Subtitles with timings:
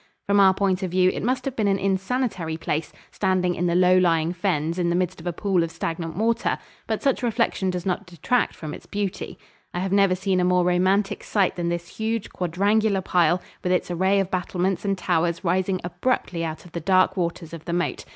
[0.25, 3.75] From our point of view, it must have been an insanitary place, standing in the
[3.75, 7.69] low lying fens in the midst of a pool of stagnant water, but such reflection
[7.69, 9.37] does not detract from its beauty.
[9.75, 13.91] I have never seen a more romantic sight than this huge, quadrangular pile, with its
[13.91, 18.03] array of battlements and towers rising abruptly out of the dark waters of the moat.